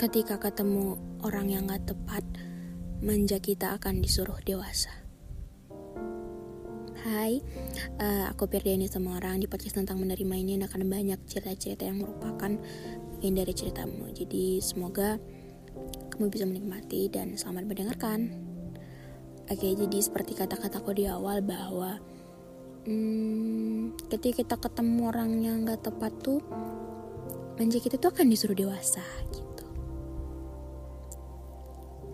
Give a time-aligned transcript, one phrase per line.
[0.00, 2.24] Ketika ketemu orang yang gak tepat,
[3.04, 4.88] manja kita akan disuruh dewasa.
[7.04, 7.44] Hai,
[8.00, 12.48] eh, aku Firdiani semua orang di podcast tentang menerima ini akan banyak cerita-cerita yang merupakan
[13.12, 14.08] bagian dari ceritamu.
[14.16, 15.20] Jadi semoga
[16.16, 18.32] kamu bisa menikmati dan selamat mendengarkan.
[19.52, 22.00] Oke, jadi seperti kata-kataku di awal bahwa
[22.88, 26.40] hmm, ketika kita ketemu orang yang gak tepat tuh,
[27.60, 29.04] manja kita tuh akan disuruh dewasa
[29.36, 29.49] gitu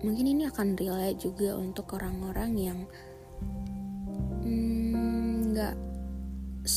[0.00, 2.78] mungkin ini akan relate juga untuk orang-orang yang
[5.50, 6.68] nggak mm,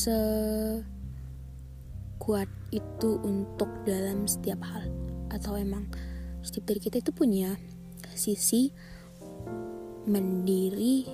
[2.18, 4.88] sekuat itu untuk dalam setiap hal.
[5.32, 5.88] Atau emang
[6.44, 7.56] setiap dari kita itu punya
[8.14, 8.70] sisi
[10.04, 11.08] mandiri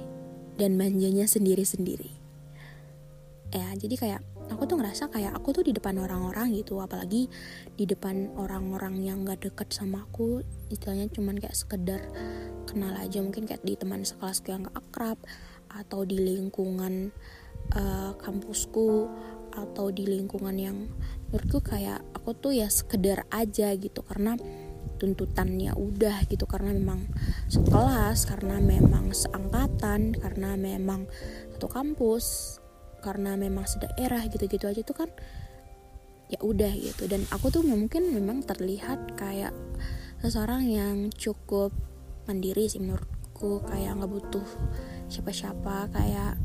[0.58, 2.10] dan manjanya sendiri-sendiri.
[3.50, 7.30] Ya jadi kayak aku tuh ngerasa kayak aku tuh di depan orang-orang gitu apalagi
[7.78, 12.02] di depan orang-orang yang gak deket sama aku istilahnya cuman kayak sekedar
[12.66, 15.18] kenal aja mungkin kayak di teman sekelasku yang gak akrab
[15.70, 17.14] atau di lingkungan
[17.78, 19.06] uh, kampusku
[19.50, 20.78] atau di lingkungan yang
[21.30, 24.38] menurutku kayak aku tuh ya sekedar aja gitu karena
[25.00, 27.08] tuntutannya udah gitu karena memang
[27.48, 31.08] sekelas karena memang seangkatan karena memang
[31.56, 32.59] satu kampus
[33.00, 35.10] karena memang sedaerah gitu-gitu aja tuh kan
[36.30, 37.10] ya udah gitu.
[37.10, 39.50] Dan aku tuh mungkin memang terlihat kayak
[40.22, 41.74] seseorang yang cukup
[42.30, 44.46] mandiri sih menurutku kayak nggak butuh
[45.10, 46.38] siapa-siapa kayak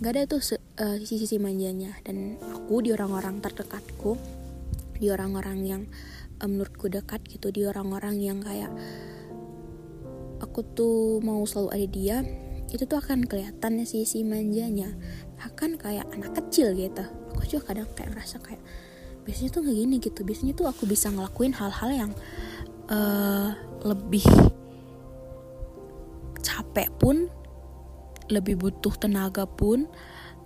[0.00, 0.42] nggak ada tuh
[0.82, 1.96] uh, sisi-sisi manjanya.
[2.04, 4.20] Dan aku di orang-orang terdekatku
[5.00, 5.82] di orang-orang yang
[6.44, 8.68] uh, menurutku dekat gitu di orang-orang yang kayak
[10.40, 12.16] aku tuh mau selalu ada dia
[12.70, 14.94] itu tuh akan kelihatan sisi manjanya.
[15.38, 17.02] Bahkan kayak anak kecil gitu.
[17.34, 18.62] Aku juga kadang kayak ngerasa kayak
[19.26, 20.20] biasanya tuh nggak gini gitu.
[20.22, 22.12] Biasanya tuh aku bisa ngelakuin hal-hal yang
[22.90, 23.50] uh,
[23.82, 24.24] lebih
[26.40, 27.26] capek pun
[28.30, 29.90] lebih butuh tenaga pun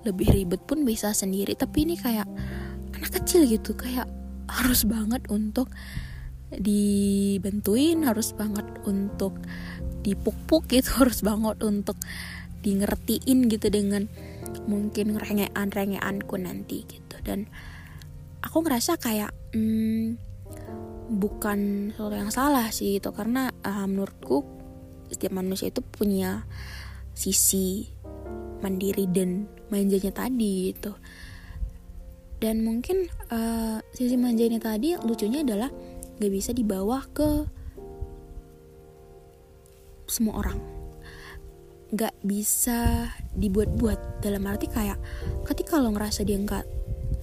[0.08, 1.52] lebih ribet pun bisa sendiri.
[1.52, 2.28] Tapi ini kayak
[2.96, 4.08] anak kecil gitu kayak
[4.48, 5.68] harus banget untuk
[6.54, 9.34] dibentuin harus banget untuk
[10.04, 11.96] dipuk-puk gitu harus banget untuk
[12.60, 14.08] di ngertiin gitu dengan
[14.68, 17.16] mungkin rengean-rengeanku nanti gitu.
[17.24, 17.48] Dan
[18.44, 20.20] aku ngerasa kayak hmm,
[21.08, 24.44] bukan sesuatu yang salah sih itu karena uh, menurutku
[25.12, 26.48] setiap manusia itu punya
[27.12, 27.86] sisi
[28.64, 30.92] mandiri dan manjanya tadi itu
[32.40, 35.70] dan mungkin uh, sisi manjanya tadi lucunya adalah
[36.18, 37.46] gak bisa dibawa ke
[40.06, 40.58] semua orang.
[41.94, 44.98] Nggak bisa dibuat-buat dalam arti kayak
[45.46, 46.66] ketika lo ngerasa dia nggak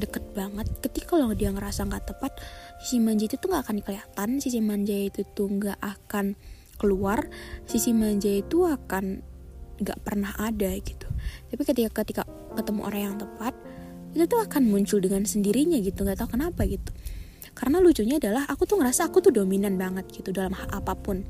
[0.01, 2.33] deket banget ketika lo dia ngerasa nggak tepat
[2.81, 6.33] sisi manja itu tuh nggak akan kelihatan sisi manja itu tuh nggak akan
[6.81, 7.29] keluar
[7.69, 9.21] sisi manja itu akan
[9.81, 11.05] nggak pernah ada gitu.
[11.53, 12.23] Tapi ketika ketika
[12.57, 13.53] ketemu orang yang tepat
[14.11, 16.89] itu tuh akan muncul dengan sendirinya gitu nggak tahu kenapa gitu.
[17.53, 21.21] Karena lucunya adalah aku tuh ngerasa aku tuh dominan banget gitu dalam apa pun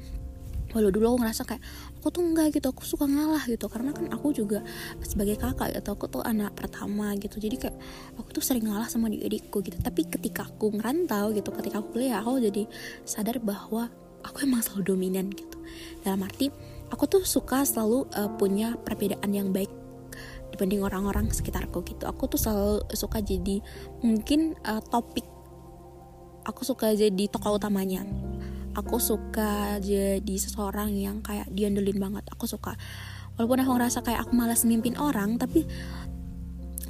[0.71, 1.63] walau dulu aku ngerasa kayak
[1.99, 3.65] aku tuh enggak gitu aku suka ngalah gitu.
[3.67, 4.59] Karena kan aku juga
[5.03, 7.37] sebagai kakak gitu aku tuh anak pertama gitu.
[7.37, 7.77] Jadi kayak
[8.17, 9.77] aku tuh sering ngalah sama adikku gitu.
[9.79, 12.63] Tapi ketika aku ngerantau gitu ketika aku kuliah aku jadi
[13.03, 13.91] sadar bahwa
[14.23, 15.57] aku emang selalu dominan gitu.
[16.03, 16.51] Dalam arti
[16.91, 19.69] aku tuh suka selalu uh, punya perbedaan yang baik
[20.51, 22.03] dibanding orang-orang sekitarku gitu.
[22.07, 23.63] Aku tuh selalu suka jadi
[24.03, 25.23] mungkin uh, topik
[26.45, 28.05] aku suka jadi tokoh utamanya
[28.75, 32.75] aku suka jadi seseorang yang kayak diandelin banget aku suka.
[33.39, 35.65] Walaupun aku ngerasa kayak aku malas memimpin orang tapi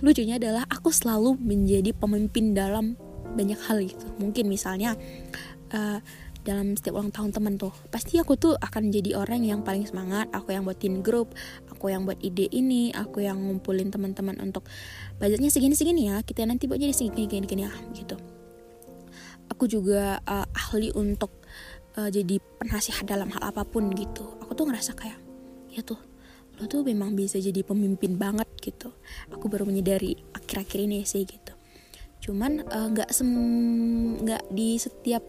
[0.01, 2.97] lucunya adalah aku selalu menjadi pemimpin dalam
[3.37, 4.05] banyak hal gitu.
[4.17, 4.97] Mungkin misalnya
[5.71, 6.01] uh,
[6.41, 10.25] dalam setiap ulang tahun temen tuh pasti aku tuh akan jadi orang yang paling semangat
[10.33, 11.37] aku yang buatin grup
[11.69, 14.65] aku yang buat ide ini aku yang ngumpulin teman-teman untuk
[15.21, 18.17] budgetnya segini segini ya kita nanti buat jadi segini gini gini ya gitu.
[19.53, 21.40] Aku juga uh, ahli untuk
[21.97, 24.37] uh, jadi penasihat dalam hal apa pun gitu.
[24.43, 25.19] Aku tuh ngerasa kayak
[25.71, 25.99] ya tuh
[26.59, 28.93] lo tuh memang bisa jadi pemimpin banget gitu.
[29.33, 31.53] Aku baru menyadari akhir-akhir ini sih gitu.
[32.21, 33.25] Cuman eh, nggak uh,
[34.21, 35.25] nggak di setiap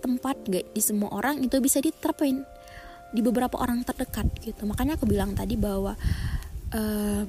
[0.00, 2.40] tempat nggak di semua orang itu bisa diterapin.
[3.12, 4.64] Di beberapa orang terdekat gitu.
[4.64, 5.98] Makanya aku bilang tadi bahwa
[6.72, 7.22] uh,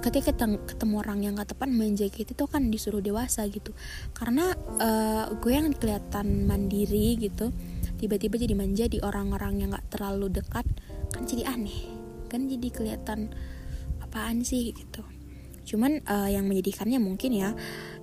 [0.00, 3.74] ketika ketemu, ketemu orang yang gak tepat manja gitu itu kan disuruh dewasa gitu.
[4.14, 7.50] Karena uh, gue yang kelihatan mandiri gitu
[8.02, 10.66] tiba-tiba jadi manja di orang-orang yang gak terlalu dekat
[11.14, 11.86] kan jadi aneh.
[12.26, 13.30] Kan jadi kelihatan
[14.02, 15.06] apaan sih gitu.
[15.62, 17.54] Cuman uh, yang menyedihkannya mungkin ya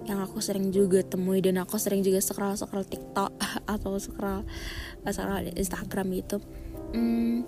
[0.07, 3.35] yang aku sering juga temui dan aku sering juga scroll scroll TikTok
[3.75, 4.47] atau scroll
[5.03, 6.39] scroll Instagram gitu
[6.95, 7.43] hmm,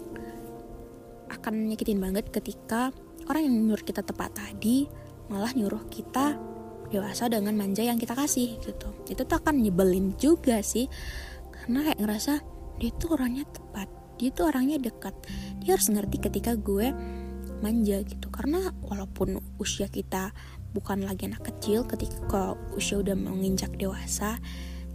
[1.31, 2.91] akan nyakitin banget ketika
[3.31, 4.85] orang yang menurut kita tepat tadi
[5.31, 6.35] malah nyuruh kita
[6.91, 8.91] dewasa dengan manja yang kita kasih gitu.
[9.07, 10.91] Itu tuh akan nyebelin juga sih
[11.65, 12.33] karena kayak ngerasa
[12.81, 15.17] dia tuh orangnya tepat dia tuh orangnya dekat.
[15.65, 16.93] Dia harus ngerti ketika gue
[17.65, 18.29] manja gitu.
[18.29, 20.29] Karena walaupun usia kita
[20.77, 24.39] bukan lagi anak kecil ketika usia udah menginjak dewasa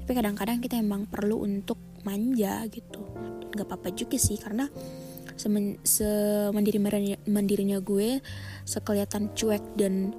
[0.06, 3.02] tapi kadang-kadang kita emang perlu untuk manja gitu.
[3.50, 4.70] Nggak apa-apa juga sih karena
[5.34, 6.78] semen, semandiri
[7.26, 8.22] mandirinya gue
[8.62, 10.14] sekelihatan cuek dan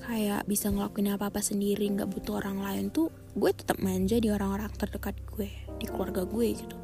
[0.00, 4.72] kayak bisa ngelakuin apa-apa sendiri nggak butuh orang lain tuh gue tetap manja di orang-orang
[4.72, 6.76] terdekat gue di keluarga gue gitu.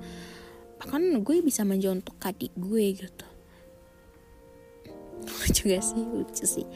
[0.84, 3.26] Bahkan gue bisa manja untuk adik gue gitu.
[5.56, 6.04] Juga sih?
[6.04, 6.66] Lucu sih.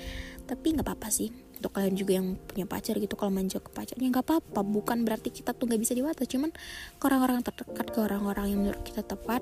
[0.49, 1.29] Tapi nggak apa-apa sih.
[1.57, 4.61] Untuk kalian juga yang punya pacar gitu kalau manja ke pacarnya nggak apa-apa.
[4.61, 6.53] Bukan berarti kita tuh nggak bisa diwata cuman
[7.01, 9.41] ke orang-orang terdekat ke orang-orang yang menurut kita tepat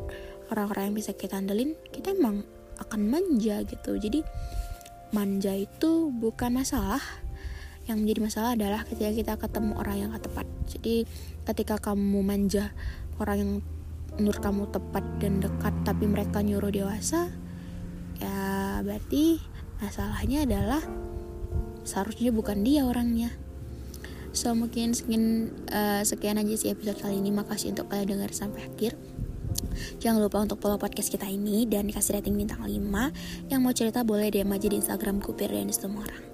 [0.54, 2.46] orang-orang yang bisa kita andelin kita emang
[2.78, 3.98] akan manja gitu.
[3.98, 4.22] Jadi
[5.10, 7.02] manja itu bukan masalah
[7.84, 11.04] yang menjadi masalah adalah ketika kita ketemu orang yang tepat jadi
[11.44, 12.72] ketika kamu manja
[13.20, 13.52] orang yang
[14.16, 17.28] menurut kamu tepat dan dekat tapi mereka nyuruh dewasa
[18.22, 19.42] ya berarti
[19.82, 20.82] masalahnya adalah
[21.84, 23.34] seharusnya bukan dia orangnya
[24.32, 28.64] so mungkin sekian uh, sekian aja sih episode kali ini makasih untuk kalian dengar sampai
[28.66, 28.96] akhir
[30.02, 33.50] Jangan lupa untuk follow podcast kita ini dan dikasih rating bintang 5.
[33.50, 36.33] Yang mau cerita boleh DM aja di Instagram Kupir dan semua orang.